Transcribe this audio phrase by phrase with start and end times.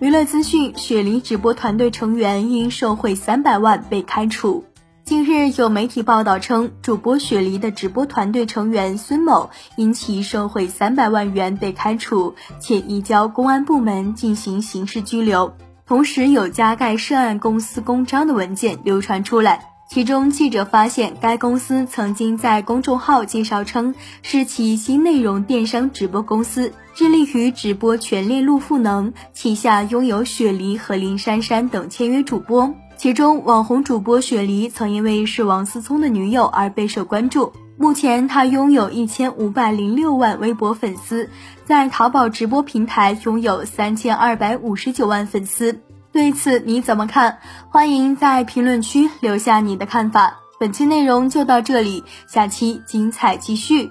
[0.00, 4.64] 娱乐资讯：雪梨直播团队成员因受贿三百万被开除。
[5.04, 15.54] 近日有媒体报道称，主播雪梨的直播团队成员孙某因其受贿三百万元被开除，且移交公安部门进行刑事拘留。
[15.86, 19.73] 同时，有加盖涉案公司公章的文件流传出来。
[19.86, 32.74] 其中，记者发现该公司曾经在公众号介绍称是其新内容电商直播公司，致力于直播全链路赋能，旗下拥有雪梨和林珊珊等签约主播。
[32.96, 37.52] 其中，网红主播雪梨曾因为是王思聪的女友而备受关注。
[37.76, 41.28] 目前，她拥有一千五百零六万微博粉丝，
[41.64, 45.80] 在淘宝直播平台拥有三千二百五十九万粉丝。
[46.14, 47.40] 对此你怎么看？
[47.68, 50.38] 欢迎在评论区留下你的看法。
[50.60, 53.90] 本期内容就到这里，下期精彩继续。